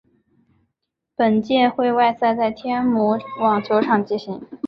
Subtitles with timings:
[1.15, 4.43] 本届会外赛在天母网球场进行。